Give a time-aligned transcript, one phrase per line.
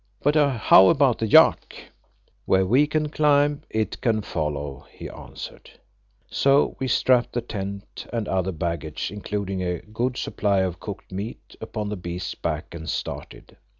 [0.23, 1.91] But how about the yak?"
[2.45, 5.69] "Where we can climb, it can follow," he answered.
[6.27, 11.55] So we strapped the tent and other baggage, including a good supply of cooked meat,
[11.61, 13.57] upon the beast's back, and started.